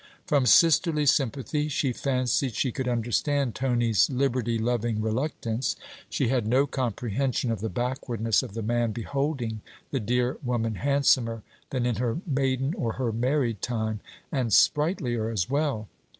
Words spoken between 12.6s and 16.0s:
or her married time: and sprightlier as well.